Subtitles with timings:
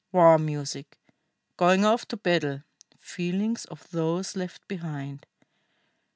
[0.11, 0.97] WAR MUSIC.
[1.57, 2.63] GOING OFF TO BATTLE.
[2.99, 5.27] FEELINGS OF THOSE LEFT BEHIND.